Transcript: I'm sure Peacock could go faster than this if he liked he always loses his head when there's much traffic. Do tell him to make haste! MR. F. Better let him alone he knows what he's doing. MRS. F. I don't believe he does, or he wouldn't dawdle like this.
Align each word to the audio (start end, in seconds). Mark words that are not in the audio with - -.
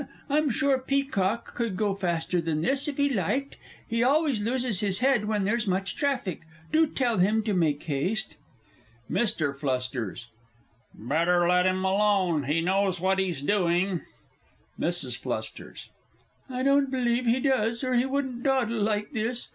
I'm 0.31 0.49
sure 0.49 0.79
Peacock 0.79 1.53
could 1.53 1.77
go 1.77 1.93
faster 1.93 2.41
than 2.41 2.61
this 2.61 2.87
if 2.87 2.97
he 2.97 3.07
liked 3.07 3.57
he 3.87 4.01
always 4.01 4.41
loses 4.41 4.79
his 4.79 4.97
head 4.97 5.25
when 5.25 5.43
there's 5.43 5.67
much 5.67 5.95
traffic. 5.95 6.41
Do 6.71 6.87
tell 6.87 7.19
him 7.19 7.43
to 7.43 7.53
make 7.53 7.83
haste! 7.83 8.35
MR. 9.11 9.53
F. 9.93 10.27
Better 10.95 11.47
let 11.47 11.67
him 11.67 11.85
alone 11.85 12.45
he 12.45 12.61
knows 12.61 12.99
what 12.99 13.19
he's 13.19 13.43
doing. 13.43 14.01
MRS. 14.79 15.21
F. 15.85 15.89
I 16.49 16.63
don't 16.63 16.89
believe 16.89 17.27
he 17.27 17.39
does, 17.39 17.83
or 17.83 17.93
he 17.93 18.07
wouldn't 18.07 18.41
dawdle 18.41 18.81
like 18.81 19.11
this. 19.11 19.49